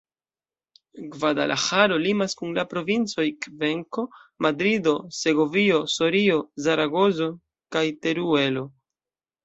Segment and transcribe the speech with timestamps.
[1.15, 4.07] Gvadalaĥaro limas kun la provincoj Kvenko,
[4.49, 7.33] Madrido, Segovio, Sorio, Zaragozo
[7.77, 8.71] kaj Teruelo.